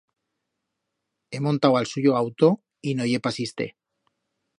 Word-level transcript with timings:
He 1.33 1.41
montau 1.47 1.77
a'l 1.81 1.87
suyo 1.91 2.15
auto, 2.21 2.49
y 2.93 2.95
no 3.01 3.07
ye 3.11 3.21
pas 3.27 3.39
iste. 3.45 3.69